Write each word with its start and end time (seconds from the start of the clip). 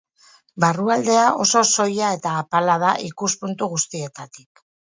Barrualdea 0.63 1.25
oso 1.43 1.61
soila 1.75 2.09
eta 2.19 2.33
apala 2.39 2.81
da 2.85 2.97
ikuspuntu 3.11 3.73
guztietatik. 3.75 4.69